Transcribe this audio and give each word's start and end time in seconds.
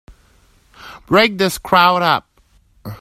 Break 1.05 1.37
this 1.37 1.59
crowd 1.59 2.01
up! 2.01 2.27